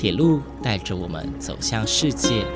[0.00, 2.46] 铁路带着我们走向世界。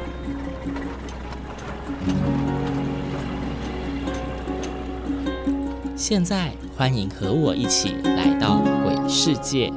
[5.94, 9.70] 现在，欢迎和我一起来到鬼世界，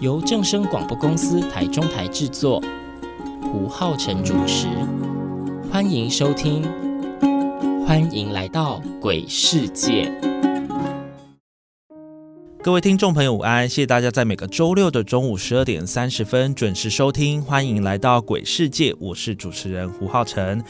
[0.00, 2.60] 由正声广播公司台中台制作，
[3.42, 4.66] 胡浩辰主持。
[5.70, 6.64] 欢迎收听，
[7.86, 10.12] 欢迎来到鬼世界。
[12.62, 13.68] 各位听众朋友，午安！
[13.68, 20.62] 谢谢大家在每个周六的中午十二点三十分准时收听，欢迎来到鬼世界，我是主持人胡浩辰。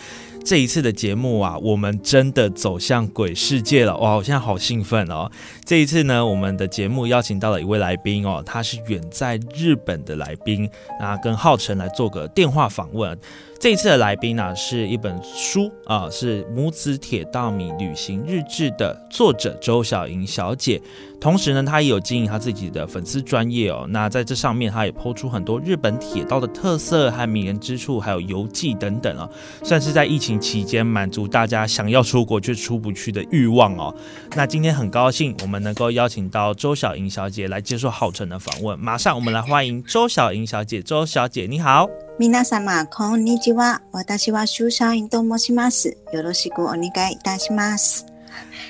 [0.44, 4.16] 这一次的节目啊，我们真的走向鬼世界了哇！
[4.16, 5.30] 我现在好兴奋哦。
[5.64, 10.68] 这一次呢，我们的节目邀请到了一位来宾哦，他是远在日本的来宾，
[11.00, 13.16] 那跟浩辰来做个电话访问。
[13.60, 20.82] 这一次的来宾呢，是一本书啊，是《母子铁道迷旅行日志》的作者周小莹小姐。
[21.20, 23.86] 同时呢，她也有经营她自己的粉丝专业哦。
[23.90, 29.30] 那在这上面，她也抛出很多日本铁道的特色和迷人之处，还有游记等等啊，
[29.62, 33.93] 算是在疫情期间满足大家想要出国却出不去的欲望哦。
[34.35, 38.79] 那今天很高兴，我们能够邀请到周小莹小姐来接受浩辰的访问。
[38.79, 40.81] 马上，我们来欢迎周小莹小姐。
[40.81, 41.89] 周小姐，你好。
[42.19, 43.81] 皆様こんにちは。
[43.91, 45.97] 私は周小英と申します。
[46.13, 48.10] よろしくお願いいたします。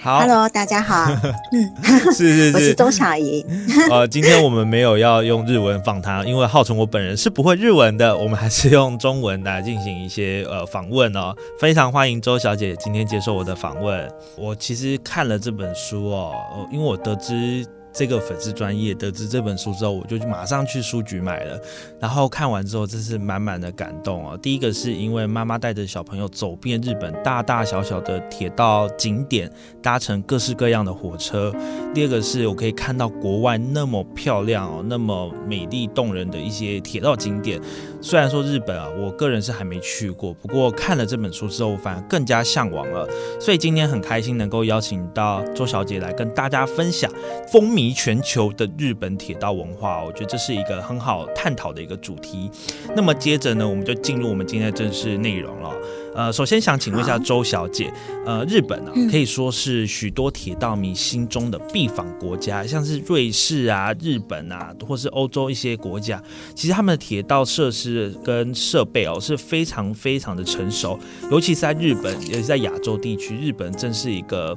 [0.03, 1.06] 好，Hello，大家好。
[1.55, 3.47] 嗯，是是是， 我是周小莹。
[3.89, 11.33] 呃，今天我们没有要用日文访谈，因为浩辰我本人是不会日文的，我们还是用中文来进行一些呃访问哦。
[11.61, 14.11] 非常欢迎周小姐今天接受我的访问。
[14.36, 16.33] 我其实看了这本书哦，
[16.72, 17.64] 因为我得知。
[17.92, 21.60] 这个粉丝专业得知这本书之后，我就马上去书局买了。
[22.00, 24.38] 然后看完之后，真是满满的感动哦。
[24.40, 29.50] 第一个是因为妈妈带着小朋友走遍日本大大小小的铁道景点，
[29.82, 31.52] 搭乘各式各样的火车；
[31.92, 37.60] 第二个是我可以看到国外那么漂亮哦、那么美丽动人的一些铁道景点。
[38.00, 43.06] 虽然说日本啊，我个人是还没去过，不过看了这本书之后，反而更加向往了。
[43.38, 47.12] 所以今天很开心能够邀请到周小姐来跟大家分享
[47.52, 47.81] 风靡。
[47.91, 52.50] 全球的日本铁道文化，我觉得这是一个很好探讨的一个主题。
[52.94, 55.75] 那么接着呢，我们就进入我们今天的正式内容了。
[56.15, 57.91] 呃，首先想请问一下周小姐，
[58.26, 66.22] 呃，日本呢可以说是许多铁道迷心中的必访国家，像是瑞士啊、日本啊，或是欧洲一些国家，
[66.54, 71.00] 其实他们的铁道设施跟设备哦是非常非常的成熟，
[71.31, 74.54] 尤其是在日本，也是在亚洲地区，日本正是一个。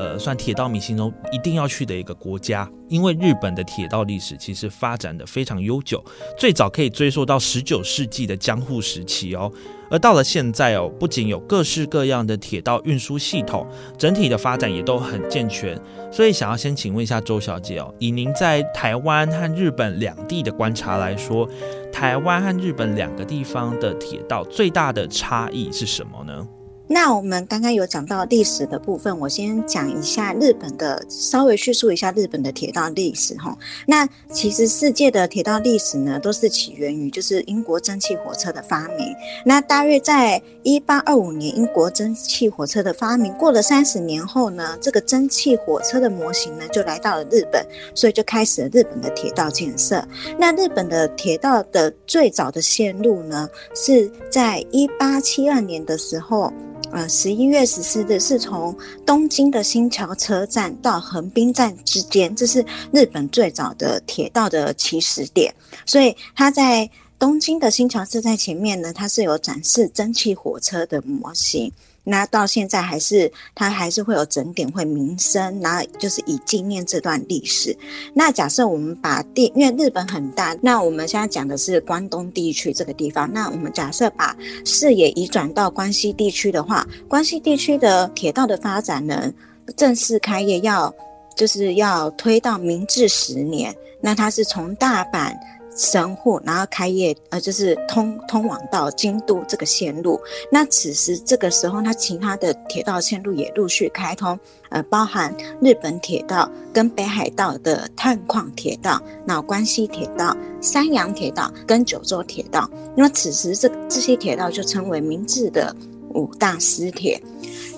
[0.00, 6.02] 呃，算铁道迷心中一定要去的一个国家，因为日本的铁道历史其实发展的非常悠久，
[6.38, 9.52] 最早可以追溯到十九世纪的江户时期哦。
[9.90, 13.66] 而到了现在哦，不仅有各式各样的铁道运输系统，
[13.98, 15.78] 整体的发展也都很健全。
[16.10, 21.46] 所以想要先请问一下周小姐哦，以您在台湾和日本两地的观察来说，
[21.92, 26.48] 台湾和日本两个地方的铁道最大的差异是什么呢？
[26.92, 33.56] 那我们刚刚有讲到历史的部分，我先讲一下日本的，稍微叙述一下日本的铁道历史哈。
[33.86, 39.14] 那其实世界的铁道历史呢，都是起源于就是英国蒸汽火车的发明。
[39.46, 47.64] 那大约在一八二五年，英国蒸汽火车的发明过了三十年后呢，这个蒸汽火车的模型呢就来到了日本，
[47.94, 50.04] 所以就开始了日本的铁道建设。
[50.36, 56.52] 那日本的铁道的最早的线路呢，是在一八七二年的时候。
[56.92, 65.54] 呃，十一月十四日是从东京的新桥车站到横滨站之间，这是日本最早的铁道的起始点，
[65.86, 71.72] 所以它在东京的新桥车站前面呢，它是有展示蒸汽火车的模型。
[72.04, 77.76] 那到现在还是，它还是会有整点会鸣声，然后就是以纪念这段历史。
[78.14, 83.30] 那假设我们把地，因为日本很大，那我们现在讲的是关东地区这个地方。
[83.32, 84.34] 那我们假设把
[84.64, 89.32] 视野移转到关西地区的话，关西地区的铁道的发展呢，
[89.76, 90.92] 正式开业要
[91.36, 93.74] 就是要推到明治十年。
[94.00, 95.34] 那它是从大阪。
[95.80, 100.20] 神户，然后开业，呃，就是通通往到京都这个线路。
[100.52, 104.38] 那此时这个时候，它其他的铁道线路也陆续开通，
[104.68, 112.68] 呃，包含日本铁道跟北海道的探矿铁道，那关西铁道、山阳铁道跟九州铁道。
[112.94, 115.74] 那么此时这这些铁道就称为明治的
[116.12, 117.18] 五大私铁。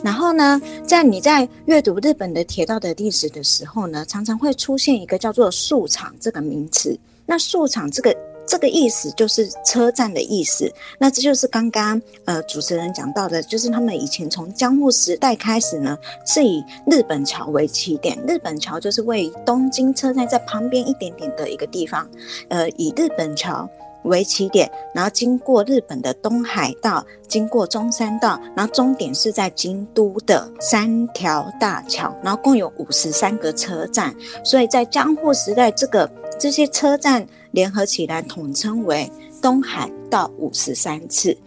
[0.03, 6.99] 然后呢，在你在阅读日本的铁道的历史的时候呢，常常会出现一个叫做宿场这个名词。
[7.27, 8.15] 那宿场这个
[8.47, 10.71] 这个意思就是车站的意思。
[10.99, 15.97] 那这就是刚刚呃主持人讲到的，就是他们以前从江户时代开始呢，
[16.27, 18.19] 是以日本桥为起点。
[18.27, 22.07] 日本桥就是位于东京车站在旁边一点点的一个地方，
[22.49, 23.69] 呃，以日本桥
[24.05, 34.13] 为起点，然后经过日本的东海道，经过中山道，然后终点是在京都的三条大桥，然后共有五十三个车站，
[34.45, 36.11] 所以在江户时代，这个
[36.43, 39.09] 这些车站联合起来统称为
[39.41, 41.39] 东海道五十三次。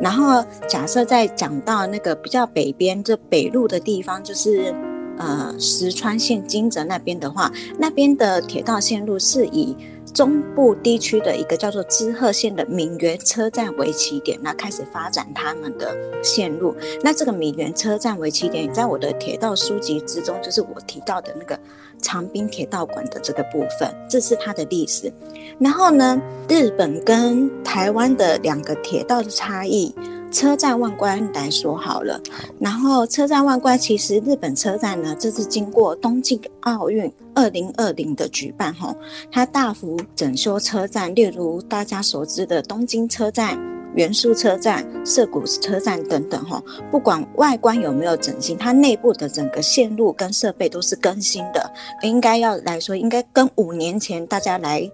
[0.00, 4.74] 然后假设在讲到那个比较北边，这北路的地方，就是
[5.20, 9.76] 呃石川县金泽那边的话，那边的铁道线路是以。
[10.12, 16.74] 中部地区的一个叫做滋贺县的闽原车站为起点，那开始发展他们的线路。
[17.00, 21.56] 那这个闽原车站为起点，在我的铁道书籍之中，就是我提到的那个
[22.02, 25.12] 长滨铁道馆的这个部分，这是它的历史。
[25.60, 29.94] 然后呢，日本跟台湾的两个铁道的差异。
[30.30, 32.20] 车站万观来说好了，
[32.58, 38.94] 然后车站万观其实日本车站呢，这次经过东京奥运二零二零的举办吼，
[39.30, 43.58] 它大幅整修车站，例如大家所知的东京车站、
[43.94, 51.70] 元素车站、涩谷车站等等吼，不管外观有没有整新，它内部的整个线路跟设备都是更新的，
[52.02, 54.90] 应该要来说，应该跟五年前大家来。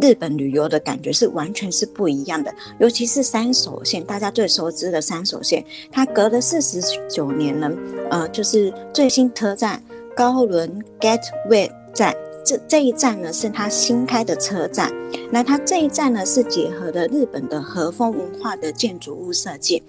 [0.00, 7.70] 日本旅游的感觉是完全是不一样的，尤其是三手线，大家最熟知的三手线，它隔了四十九年呢，
[8.10, 9.82] 呃，就是最新车站
[10.14, 12.14] 高轮 Gateway 站，
[12.44, 14.92] 这这一站呢是它新开的车站，
[15.32, 19.82] 那它这一站呢是结合了日本的和风文化的建筑物设计。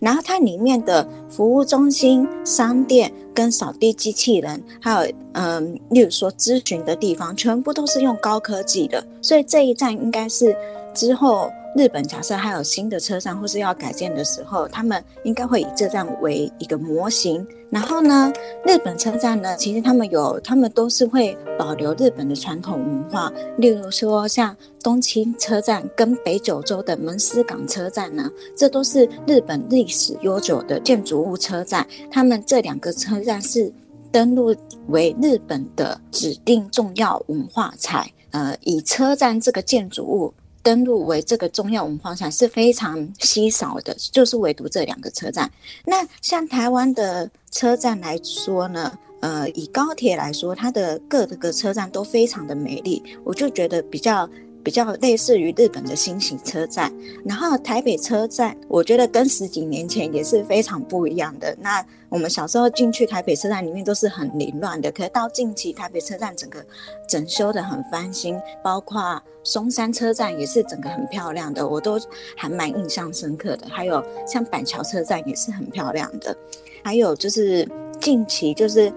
[0.00, 9.04] 然后它里面的服务中心、商店跟扫地机器人，还有嗯，例如说咨询的地方，全部都是用高科技的。
[9.20, 10.56] 所以这一站应该是
[10.94, 17.46] 之后日本假设还有新的车站或是要改建的时候，他们应该会以这站为一个模型。
[17.68, 18.32] 然后呢，
[18.64, 31.86] 日本车站呢，其实他们有，他们都是会保留日本的传统文化，例如说像东青车站跟北九州的门司港车站呢，这都是日本历史悠久的建筑物车站。
[32.10, 33.70] 他们这两个车站是
[34.10, 34.54] 登录
[34.88, 40.32] 为日本的指定重要文化财，呃，以车站这个建筑物。
[40.66, 45.48] 登录为这个重要文化产是非常稀少的，就是唯独这两个车站。
[45.84, 54.28] 那像台湾的车站来说呢，呃，以高铁来说，它的各个车站都非常的美丽，我就觉得比较。
[54.66, 56.92] 比较类似于日本的新型车站，
[57.24, 61.56] 然后台北车站，我觉得跟十几年前也是非常不一样的。
[61.60, 61.86] 那
[62.16, 66.64] 我们小时候进去台北车站里面都是很凌乱的，可是到近期台北车站整个
[67.06, 72.00] 整修的很翻新，包括松山车站也是整个很漂亮的，我都
[72.34, 73.66] 还蛮印象深刻的。
[73.68, 76.34] 还有像板桥车站也是很漂亮的，
[76.82, 77.68] 还有就是
[78.00, 78.90] 近期就是。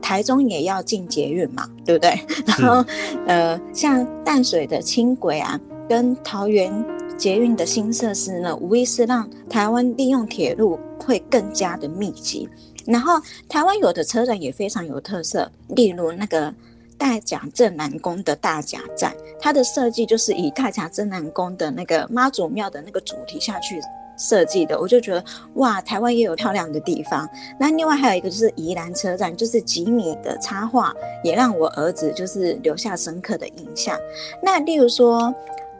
[0.00, 2.18] 台中也要进捷运嘛，对不对？
[2.58, 2.82] 然后，
[3.26, 6.72] 呃，像淡水的轻轨啊，跟桃园
[7.18, 12.48] 捷运的新设施呢，无疑是让台湾利用铁路会更加的密集。
[12.86, 16.52] 然后，台湾有的车站也非常有特色，例如那个
[16.96, 23.80] 大甲镇南宫的大甲站，它的设计就是以大甲镇南宫的那个妈祖庙的那个主题下去。
[24.18, 27.28] 设计的，我就觉得哇，台湾也有漂亮的地方。
[27.58, 30.94] 那另外还有一个就是宜兰车站，就是吉米的插画，
[31.24, 33.98] 也让我儿子就是留下深刻的印象。
[34.42, 35.34] 那例如说，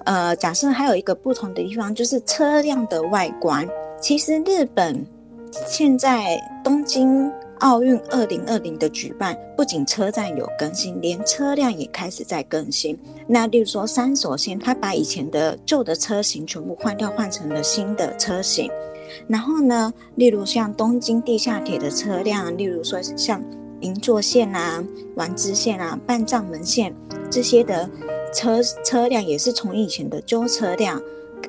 [0.06, 3.68] 呃，假设还有一个不同的地方，就是车辆的外观。
[4.02, 5.06] 其实日本
[5.68, 7.32] 现在东京。
[7.62, 12.98] 奥运二零二零的举办，不仅车站有更新，连车辆也开始在更新。
[13.28, 18.68] 那例如说三手线，它把以前的旧的车型全部换掉，换成了新的车型。
[19.28, 23.40] 然后呢，例如像东京地下铁的车辆，例如说像
[23.78, 24.82] 银座线啊、
[25.14, 26.92] 丸之线啊、半藏门线
[27.30, 27.88] 这些的
[28.34, 31.00] 车车辆，也是从以前的旧车辆，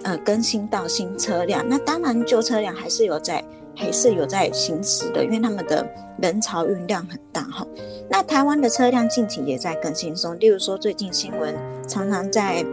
[0.03, 1.63] 呃，更新到新车辆。
[1.67, 3.43] 那当然，旧车辆还是有在。
[3.75, 5.83] 还是有在行驶的，因为他们的
[6.21, 7.65] 人潮运量很大哈。
[8.07, 11.55] 那台湾的车辆近期也在更新中，例如说最近新闻
[11.87, 12.63] 常常在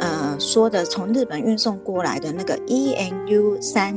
[0.00, 3.94] 呃说的，从日本运送过来的那个 ENU 三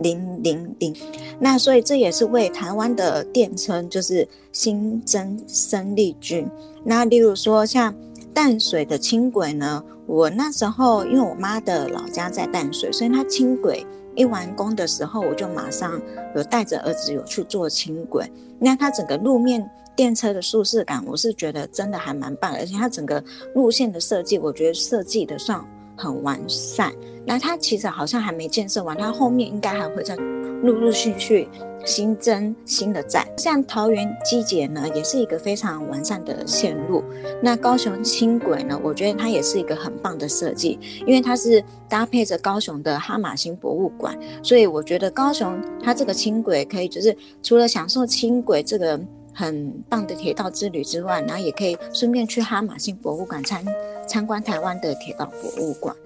[0.00, 0.94] 零零零，
[1.38, 6.46] 那所以这也是为台湾的电车就是新增生力军。
[6.84, 7.94] 那例如说像
[8.34, 13.86] 淡水的轻轨呢，我那时候因为我妈的老家在淡水，所以她轻轨。
[14.16, 15.98] 一完工的时候，我就马上
[16.34, 18.28] 有带着儿子有去坐轻轨。
[18.58, 23.22] 那它整个路面电车的舒适感，我是觉得真的还蛮棒，而且它整个
[23.54, 25.64] 路线的设计，我觉得设计的算
[26.00, 26.92] 很完善。
[27.26, 31.48] 那它其实好像还没建设完，它后面应该还会再陆陆续续。
[31.86, 37.02] 新增新的站，像桃园机捷呢，也是一个非常完善的线路。
[37.42, 49.00] 那高雄轻轨呢，我觉得它也是一个很棒的设计，因为它是搭配着高雄的哈马星博物馆，所以我觉得高雄它这个轻轨可以就是除了享受轻轨这个
[49.40, 53.64] 很棒的铁道之旅之外，然后也可以顺便去哈马逊博物馆参
[54.06, 55.96] 参观台湾的铁道博物馆。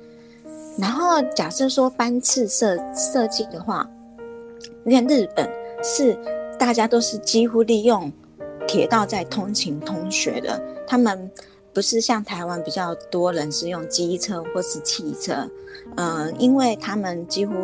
[0.78, 3.88] 然后假设说班次设设计的话，
[4.84, 5.48] 因为日本。
[5.86, 6.18] 是，
[6.58, 8.10] 大家都是几乎利用
[8.66, 10.58] 铁道在通勤通学的。
[10.86, 11.30] 他们
[11.74, 15.46] 不是像台湾比较多人是用机车或是汽车，
[15.96, 17.54] 嗯，因为他们几乎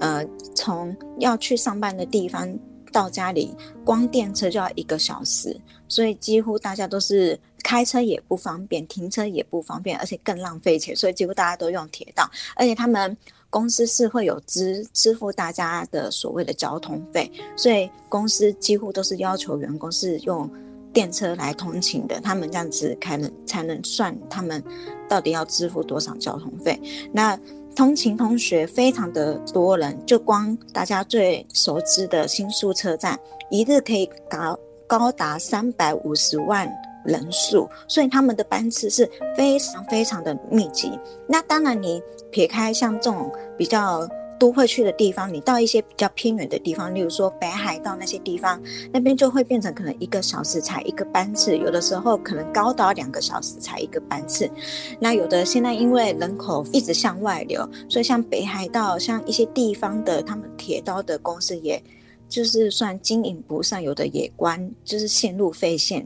[0.00, 0.22] 呃
[0.54, 2.46] 从要去上班的地方
[2.92, 5.58] 到家里，光电车就要一个小时，
[5.88, 13.16] 所以几乎大家都是开车也不方便，停车也不方便，而且更浪费钱，所以几乎大家都用铁道，而且他们。
[13.52, 20.50] 公司是会有支支付大家的所谓的交通费，所以公司几乎都是要求员工是用
[20.90, 24.64] 电车来通勤的，他们这样子才能才能算他们
[25.06, 26.80] 到底要支付多少交通费。
[27.12, 27.38] 那
[27.74, 33.18] 通勤同学非常的多人，就光大家最熟知的新宿车站，
[33.50, 36.70] 一日可以高高达三百五十万。
[37.04, 40.96] 人数，所以他们的班次是非常非常的密集。
[41.26, 42.00] 那当然，你
[42.30, 44.08] 撇开像这种比较
[44.42, 48.60] 都会去的地方，你到一些比较偏远的地方，例如说北海道那些地方，
[48.92, 54.50] 那边就会变成可能一个小时才一个班次，有的时候可能高达两个小时才一个班次。
[54.98, 61.80] 那有的现在因为人口一直向外流，所以像北海道像一些地方的他们铁道的公司，也
[62.28, 66.04] 就是算经营不善，有的也关，就是线路废线。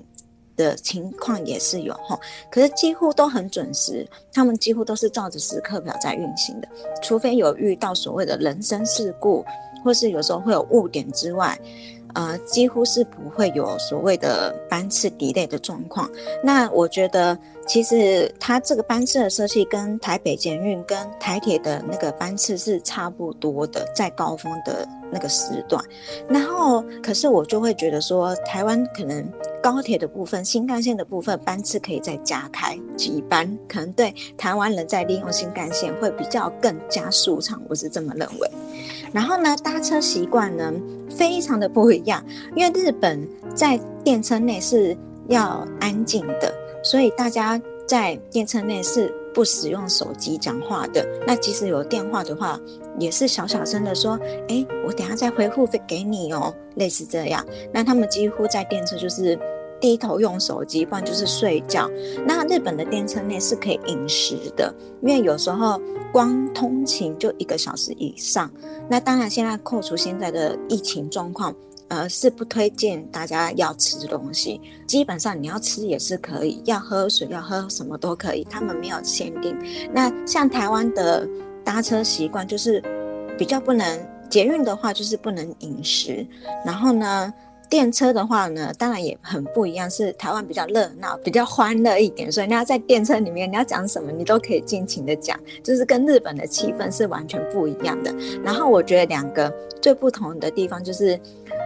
[0.56, 2.18] 的情况也是有哈，
[2.50, 6.68] 可是几乎都很准时，他们几乎都是照着时刻表在运行的，
[7.02, 9.44] 除非有遇到所谓的人身事故，
[9.84, 11.58] 或是有时候会有误点之外。
[12.14, 16.10] 呃，几乎是不会有所谓的班次 delay 的状况。
[16.42, 25.84] 那我觉得，其实它这个班次的设计跟台北捷运跟台铁的那个班次是差不多的，在高峰的那个时段。
[26.26, 29.22] 然后，可是我就会觉得说，台湾可能
[29.66, 37.60] 高铁的部分、新干线的部分班次可以再加开几班，可能对台湾人在利用新干线会比较更加舒畅。
[37.68, 38.48] 我是这么认为。
[39.12, 40.72] 然后呢，搭车习惯呢
[41.10, 44.96] 非常的不一样，因为日本在电车内是
[45.26, 46.54] 要安静的，
[46.84, 51.04] 所以大家在电车内是不使用手机讲话的。
[51.26, 52.56] 那即使有电话的话，
[53.00, 57.44] 也是小小声的说：“哎，我等下再回复给你哦。”类似这样。
[57.72, 59.36] 那他们几乎在电车就是。
[59.80, 61.90] 低头用手机，不然就是睡觉。
[62.26, 65.80] 那日本的电车内是可以饮食的，因为有时候
[66.12, 68.50] 光通勤就一个小时以上。
[68.88, 71.54] 那当然，现在扣除现在的疫情状况，
[71.88, 74.60] 呃，是不推荐大家要吃东西。
[74.86, 79.56] 基本上你要吃也是可以，要喝水要喝什么都可以，他们没有限定。
[79.92, 81.28] 那像台湾的
[81.64, 82.82] 搭车习惯就是
[83.36, 86.26] 比较不能，捷运的话就是不能饮食。
[86.64, 87.32] 然后呢？
[87.68, 98.14] 电车的话呢，当然也很不一样，是台湾比较热闹、比较欢乐一点，所以你要在电车里面，你要讲什么，你都可以尽情的讲，就是跟日本的气氛是完全不一样的。
[98.42, 101.18] 然后我觉得两个最不同的地方就是，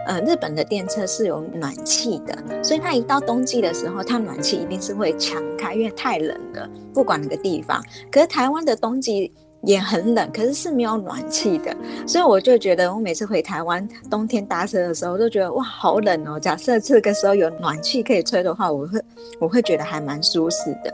[0.07, 7.83] 呃，日本的电车是有暖气的，所以它一到冬季的时候，它暖气一定是会强开，因为太冷了，不管哪个地方。
[8.11, 9.31] 可是台湾的冬季。
[9.63, 11.75] 也很冷，可是是没有暖气的，
[12.07, 16.39] 所以我就觉得，我每次回台湾冬天搭车的时候，都觉得哇，好冷哦。
[16.39, 19.01] 假设这个时候有暖气可以吹的话，我会
[19.39, 20.93] 我会觉得还蛮舒适的。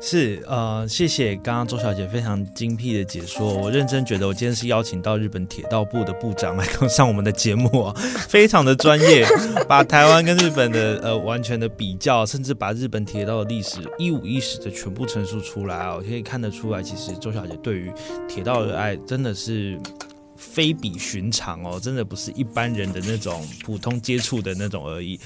[0.00, 3.54] 是呃，谢谢刚刚周小姐非常精辟的解说。
[3.54, 7.94] 我认真觉得，我今天是邀请到日本铁道部的部长来上我们的节目啊，
[8.28, 9.26] 非常的专业，
[9.66, 17.90] 把台湾跟日本的呃完全的比较，甚至把日本铁道的历史一五一十的全部陈述出来啊，我可以看得出来，其实周小姐对于
[18.28, 19.78] 铁道的爱真的是。
[20.36, 25.18] 非比寻常哦，真的不是一般人的那种普通接触的那种而已。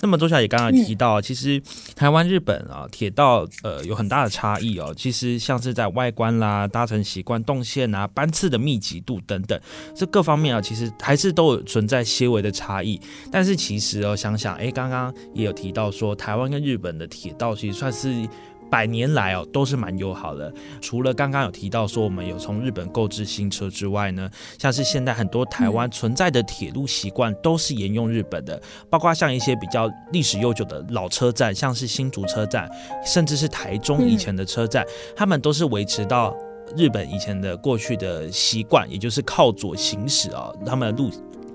[0.00, 1.60] 那么周小姐刚刚提到，其实
[1.96, 4.94] 台湾、日本啊，铁道呃有很大的差异哦。
[4.96, 9.60] 其实像是在外观啦、搭乘习惯、动线啊、班次的密集度等等，
[9.94, 13.00] 这各方面啊，其实还是都有存在些微的差异。
[13.32, 18.28] 但是其实哦，想想哎，刚刚也有提到说，台湾跟日本的铁道其实算是。
[18.70, 20.52] 百年来哦，都是蛮友好的。
[20.80, 32.68] 除了刚刚有提到说我们有从日本购置新车之外呢，像是现在很多台湾存在的铁路习惯都是沿用日本的，包括像一些比较历史悠久的老车站，像是新竹车站，
[33.04, 34.84] 甚至是台中以前的车站，
[35.16, 36.36] 他们都是维持到
[36.76, 41.10] 日本以前的过去的习惯，也就是靠左行驶啊，他们的路。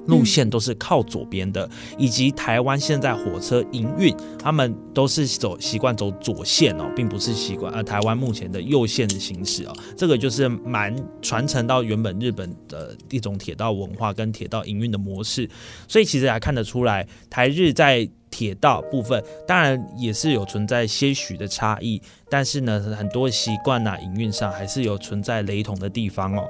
[0.07, 15.50] 路线都是靠左边的，以及台湾现在火车营运，他们都是走习惯走左线哦，并不是习惯呃台湾目前的右线的行驶哦，这个就是蛮传承到原本日本的一种铁道文化跟铁道营运的模式，
[15.88, 22.01] 所以其实还看得出来台日在铁道部分，当然也是有存在些许的差异。
[22.30, 26.48] 但是呢，很多习惯呐，营运上还是有存在雷同的地方哦。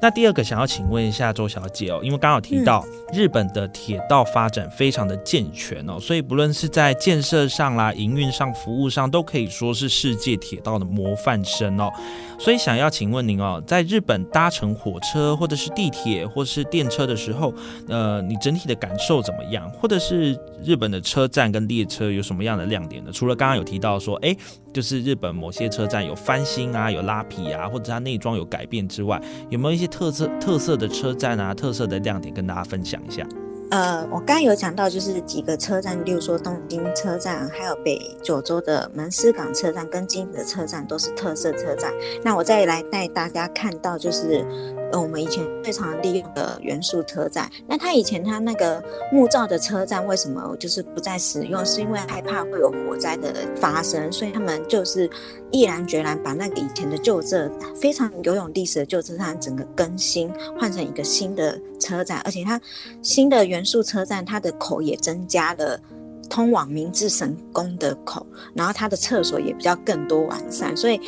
[0.00, 11.90] 那第二个想要请问一下周小姐哦，因为刚好提到日本的铁道发展非常的健全哦，所以不论是在建设上啦、营运上、服务上，都可以说是世界铁道的模范生哦。
[12.38, 17.52] 所以想要请问您哦，在日本搭乘火车或者是地铁或是电车的时候，
[17.88, 19.68] 呃，你整体的感受怎么样？
[19.70, 23.10] 或者是日本的车站跟列车有什么样的亮点呢？
[23.10, 24.36] 除了刚刚有提到说，哎。
[24.76, 33.26] 就是日本某些车站有翻新啊，有拉皮啊，或者它内装有改变之外，有没有一些特色特色的车站啊，特色的亮点跟大家分享一下？
[33.68, 41.92] 呃，我刚有讲到，就是几个车站，例如说东京车站，还有北九州的门司港车站跟金泽车站都是特色车站。
[42.22, 44.46] 那我再来带大家看到，就是
[44.92, 47.50] 呃，我们以前非常利用的元素车站。
[47.66, 48.80] 那它以前它那个
[49.10, 51.66] 木造的车站为什么就是不再使用？
[51.66, 55.10] 是因为害怕会有火灾的发生，所以他们就是
[55.50, 62.60] 毅然决然把那个以前的旧车非常有有历史的旧车站整个更新，换成一个新的车站，而且它
[63.02, 65.80] 新的原元素车站，它的口也增加了
[66.28, 71.00] 通往明治神宫的口，然后它的厕所也比较更多完善，所以。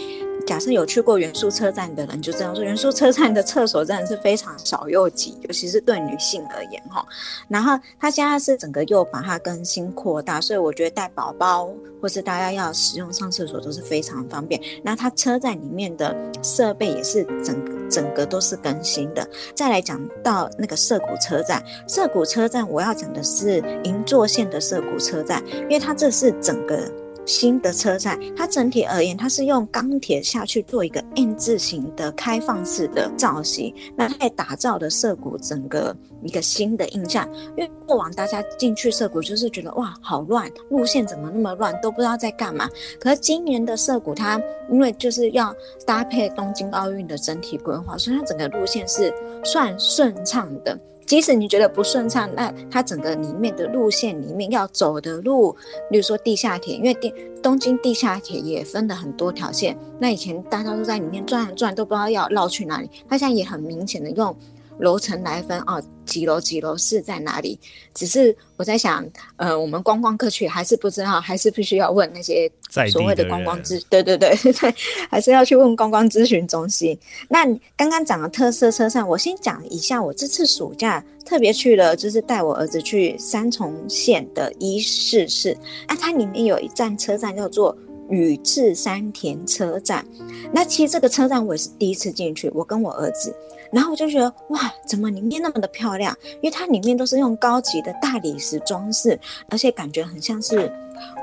[0.48, 7.06] 假设有去过元素车站的人就知道，说元素车站的厕所真的是非常小又挤，尤其是对女性而言哈。
[7.48, 11.68] 然后它现在是整个又把它更新扩大，所以我觉得带宝宝
[12.00, 14.58] 或是大家要使用上厕所都是非常方便。
[14.82, 19.28] 那它车站里面的设备也是整个整个都是更新的。
[19.54, 26.90] 再来讲到那个涩谷车站，涩谷车站我要讲的是银座线的涩谷车站，因为它这是整个。
[27.28, 37.28] 新的车站，它整体而言，它是用钢铁下去做一个 N 字形的开放式的造型，那它也打造的涩谷整个一个新的印象。
[37.54, 42.66] 因为过往大家进去涩谷就是觉得哇，好乱，路线怎么那么乱，都不知道在干嘛。
[42.98, 45.54] 可是今年的涩谷，它因为就是要
[45.86, 49.12] 搭配东京奥运的整体规划，所以它整个路线是
[49.44, 50.78] 算顺畅的。
[51.08, 55.56] 即使你觉得不顺畅，那它整个里面的路线里面要走的路，
[55.90, 57.10] 比如说地下铁，因为地
[57.42, 64.36] 东京地下铁也分了很多条线，那以前大家都在里面转转，都不知道要绕去哪里，它现在也很明显的用。
[64.78, 67.58] 楼层来分哦，几楼几楼是在哪里？
[67.94, 72.50] 只是我在想，呃，我们观光客去还是不知道，还是必须要问那些
[72.90, 74.74] 所谓的观光咨，对对对 对，
[75.10, 76.98] 还是要去问观光咨询中心。
[77.28, 77.44] 那
[77.76, 85.56] 刚刚讲的特色车站，我先讲一下，我这次暑假特别去了，就是带我儿子去三重县的伊势市，
[85.88, 87.76] 那它里面有一站车站叫做
[88.10, 90.06] 宇治山田车站。
[90.52, 93.34] 那其实这个车站我也是第一次进去，我跟我儿子。
[93.72, 96.16] 然后我就觉得哇，怎么里面那么的漂亮？
[96.36, 99.18] 因为它里面都是用高级的大理石装饰，
[99.50, 100.72] 而且感觉很像是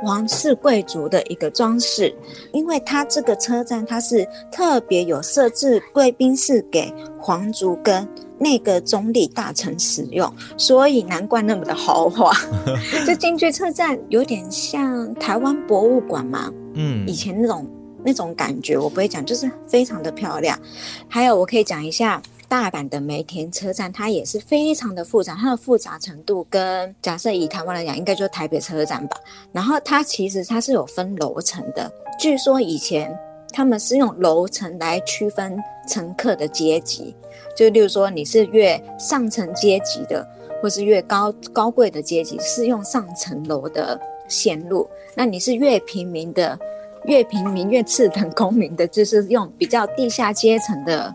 [0.03, 2.15] 皇室贵族的一个装饰。
[2.53, 12.31] 因为它这个车站它是特别有设置贵宾室给皇族跟那个总理大臣使用，所以难怪那么的豪华。
[13.07, 17.67] 就进去车站有点像台湾博物馆嘛，嗯，以前那种
[18.03, 20.59] 那种感觉我不会讲，就是非常的漂亮。
[21.07, 22.21] 还有我可以讲一下。
[22.47, 29.17] 大阪的梅田车站，它也是非常的复杂，它的复杂程度跟假设以台湾来讲，应该就是台北车站吧。
[29.51, 33.17] 然后它其实它是有分楼层的，据说以前
[33.51, 37.15] 他们是用楼层来区分乘客的阶级，
[37.55, 40.27] 就例如说你是越上层阶级的，
[40.61, 46.57] 或是越高高贵的阶级，是用上层楼的线路；那你是越平民的，
[47.05, 51.13] 越平民越次等公民的，就是用比较地下阶层的。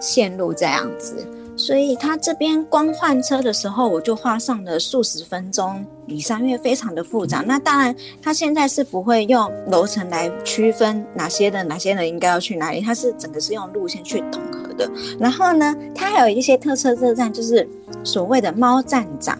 [0.00, 7.42] 线路这样子，所以他这边光换车的时候，我就花上了数十分钟以上，因为非常的复杂。
[7.46, 14.90] 那当然，他现在是不会用楼层来区分哪些人哪些人应该要去哪里，他是整个是用路线去统合的。
[15.18, 17.68] 然后呢，他还有一些特色车站，就是
[18.04, 19.38] 所谓的猫站长。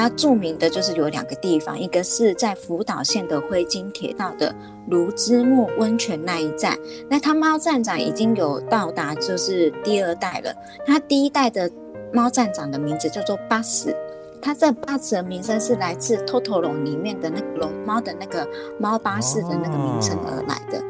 [0.00, 4.54] 那著名的就是有两个地方，一个是在福岛县的灰津铁道的
[4.88, 6.74] 芦之木温泉那一站。
[7.06, 10.54] 那他猫站长已经有到达，就是第二代了。
[10.86, 11.70] 他第一代的
[12.14, 13.94] 猫站长的名字叫做巴斯，
[14.40, 20.82] 他这巴士的名声是来自《托托龙》里面的那个龙猫的那个猫巴士的那个名称而来的。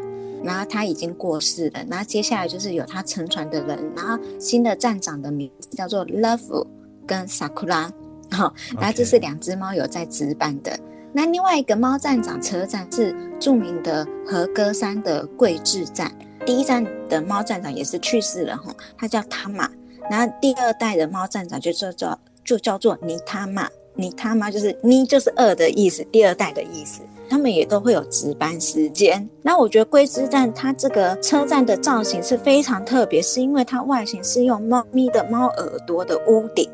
[0.44, 6.64] 然后他已经过世了，然后接下来就是有他乘船的人，然后新的站长的名字叫做 Love
[7.04, 7.90] 跟 Sakura。
[8.30, 10.78] 好，然后这是两只猫有在值班的。
[11.12, 16.10] 那另外一个猫站长车站是著名的和歌山的桂志站，
[16.46, 19.68] 第一站的猫站长也是去世了哈，他叫汤马。
[20.08, 27.00] 然后第二代的猫站长就叫做就叫做尼他玛，尼他玛就是尼就是二的意思，第二代的意思。
[27.28, 29.28] 他们也都会有值班时间。
[29.42, 36.68] 那我觉得桂枝站它这个车站的造型是非常特别，是因为它外形是用猫咪的猫耳朵的屋顶，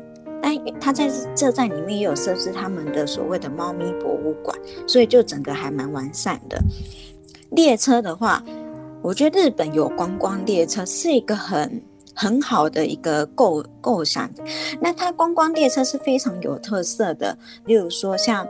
[0.47, 4.57] 但它在这站里面也有设置他们的所谓的猫咪博物馆，
[4.87, 6.57] 所以就整个还蛮完善的。
[7.49, 8.41] 列车的话，
[9.01, 11.81] 我觉得日本有观光列车是一个很。
[12.19, 14.27] 很好的一个构构想，
[14.81, 18.47] 那它观光列车是非常有特色的，例如说像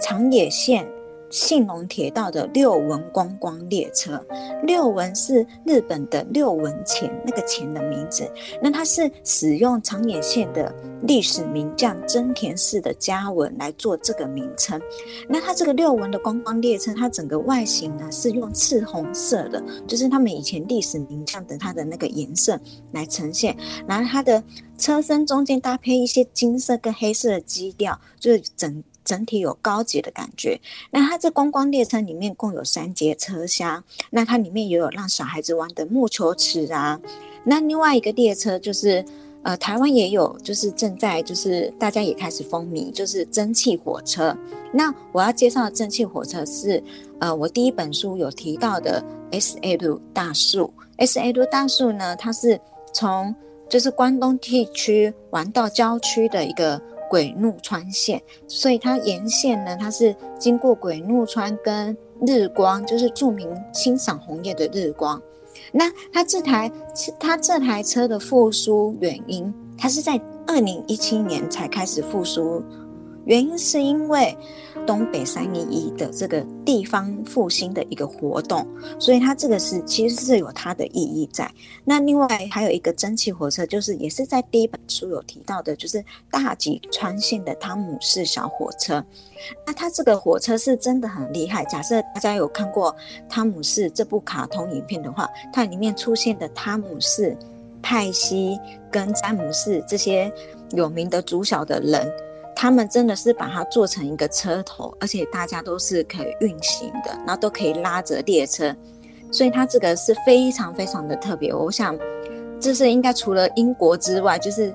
[0.00, 0.88] 长野县。
[1.30, 4.24] 信浓铁道的六文观光列车，
[4.62, 8.30] 六文是日本的六文钱那个钱的名字。
[8.62, 14.80] 那它是使用长野县的历史名将真田氏的家文来做这个名称。
[15.28, 22.58] 那它这个六文的观光列车，它整个外形呢是用赤红色的，就是他们以前历史名将的它的那个颜色
[22.92, 23.56] 来呈现。
[23.86, 24.42] 然后它的
[24.78, 28.82] 车身中间搭配一些金色跟黑色的基调，就是整。
[29.08, 30.60] 整体有高级的感觉。
[30.90, 37.00] 那它这观光列车里面共有三节车厢，那它里面也有让小孩子玩的木球池啊。
[37.42, 39.02] 那另外一个列车就是，
[39.44, 44.36] 呃，台湾也有，就是正在就是大家也开始风靡，就是蒸汽火车。
[44.70, 46.82] 那我要介绍的蒸汽火车是，
[47.18, 50.70] 呃，我第一本书有提到的 S L 大树。
[50.98, 52.60] S L 大树呢，它是
[52.92, 53.34] 从
[53.70, 56.78] 就是关东地区玩到郊区的一个。
[57.08, 65.20] 鬼怒川线，所以它沿线呢，它是经过鬼怒川跟日光，就是著名欣赏红叶的日光。
[65.72, 66.70] 那它这台
[67.18, 72.62] 它这台车的复苏原因，它是在二零一七年才开始复苏。
[73.28, 74.34] 原因是因为
[74.86, 78.66] 东北三一一的这个地方复兴的一个活动，
[78.98, 81.50] 所以它这个是其实是有它的意义在。
[81.84, 89.04] 那另外还有一个蒸汽火车，就是也是在第一本书有提到的，就是大吉川线的汤姆士小火车。
[89.66, 91.62] 那它这个火车是真的很厉害。
[91.66, 92.96] 假设大家有看过
[93.28, 97.36] 汤姆士这部卡通影片的话，它里面出现的汤姆士、
[97.82, 98.58] 派西
[98.90, 100.32] 跟詹姆士这些
[100.70, 102.10] 有名的主小的人。
[102.60, 108.74] 他们真的是把它做成一个车头，而且大家都是可以运行的，然后都可以拉着列车，
[109.30, 111.54] 所以它这个是非常非常的特别。
[111.54, 111.96] 我想，
[112.60, 114.74] 这是应该除了英国之外，就是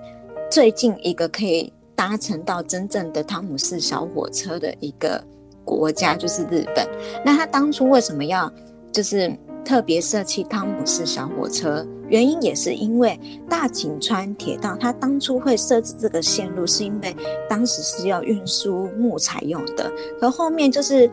[0.50, 5.22] 最近一个可以搭乘到真正的汤姆士小火车的一个
[5.66, 6.88] 国家，就是日本。
[7.26, 8.50] 那他当初为什么要
[8.94, 9.30] 就是
[9.66, 11.86] 特别设计汤姆式小火车？
[12.10, 17.16] 原因也是因为大井川铁道，它当初会设置这个线路，是因为
[17.50, 21.10] 当时是要运输木材用的，可后面就是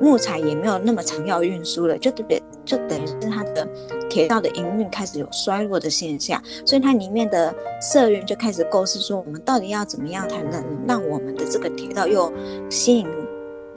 [0.00, 3.66] 木材也没有那么常要运输了，就特别就等于是它的
[4.08, 12.32] 铁道的营运开始有衰落的现象，所以它里面的社员就开始构思说，我们到底要怎么样才能让我们的这个铁道又
[12.70, 13.08] 吸引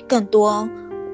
[0.07, 0.69] 更多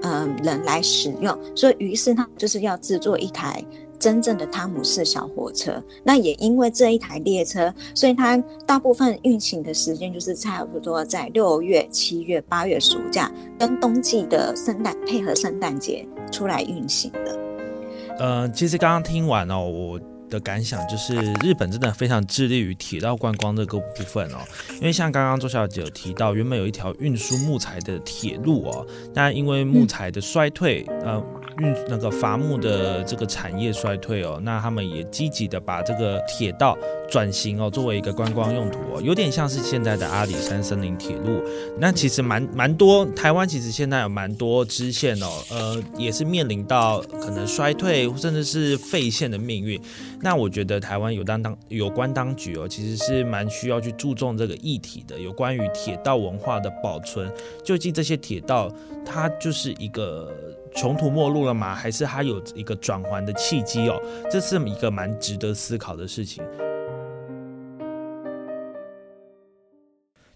[0.08, 3.63] 嗯人来使用，所以于是他就是要制作一台。
[4.00, 17.39] 真正的汤姆士小火车，那也因为这一台列车，所以它大部分运行的时间就是差不多在六月、七月、八月暑假跟冬季的圣诞配合圣诞节出来运行的。
[18.20, 20.00] 呃，其实刚刚听完哦，我。
[20.30, 24.40] 的感想就是，日本真的非常致力于铁道观光这个部分哦。
[24.76, 31.24] 因为像刚刚周小姐有提到，原本有一条运输木材的铁路哦，但因为木材的衰退，呃，
[31.60, 36.78] 运那个伐木的这个产业衰退哦，那他们也积极的把这个铁道
[37.10, 41.41] 转型哦，作为一个观光用途哦，有点像是现在的阿里山森林铁路。
[41.80, 49.80] 那其实蛮蛮多，台湾其实现在有蛮多支线哦，呃，也是面临到可能衰退甚至是废线的命运。
[50.22, 55.20] 那我觉得台湾有当当有关当局哦，其实是蛮需要去注重这个议题的。
[55.20, 57.32] 有关于铁道文化的保存，
[57.63, 58.72] 究竟这些铁道
[59.06, 60.32] 它就是一个
[60.78, 61.74] 穷途末路了吗？
[61.74, 64.00] 还是它有一个转环的契机哦？
[64.30, 66.44] 这是一个蛮值得思考的事情。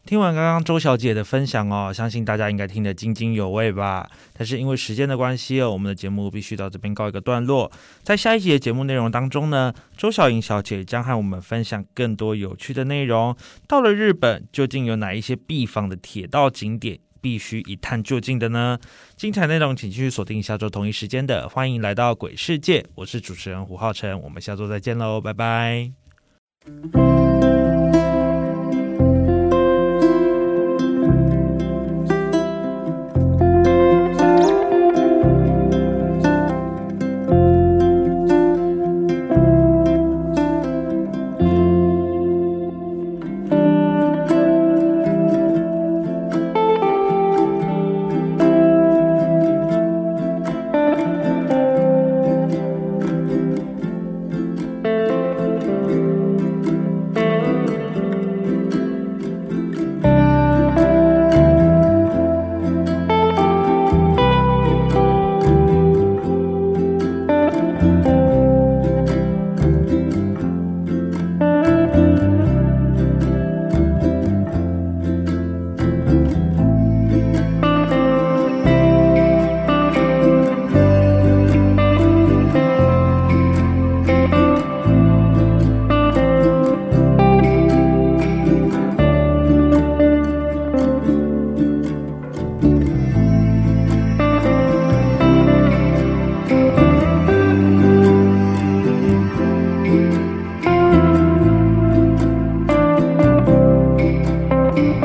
[0.04, 4.10] 听完刚刚周小姐的分享哦，相信大家应该听得津津有味吧。
[4.34, 7.72] 但是因为时间的关系哦，我们的节目必须到这边告一个段落。
[8.02, 13.38] 在下一集的节目内容当中呢，周小莹小姐将和我们分享更多有趣的内容。
[13.68, 18.78] 到了日本，究竟有哪一些必访的铁道景点必须一探究竟的呢？
[19.16, 25.92] 精彩内容请继续锁定下周同一时间的《欢迎来到鬼世界》，我是主持人胡浩辰，我们下周再见喽，拜拜。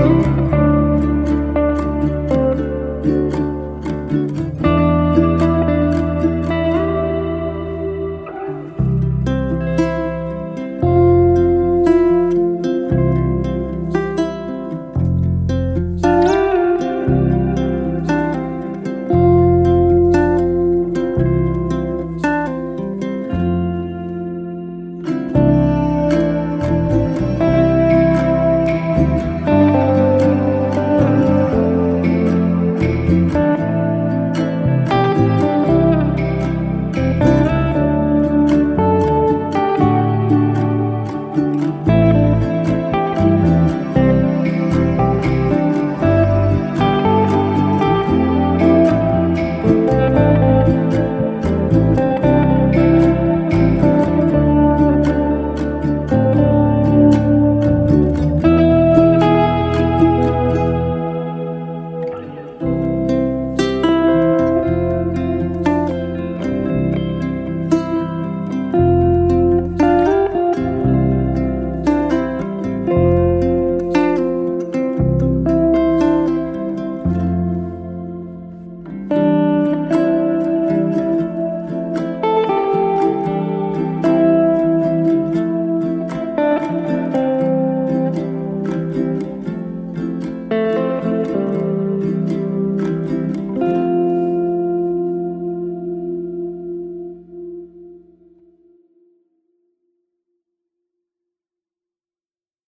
[0.07, 0.36] you.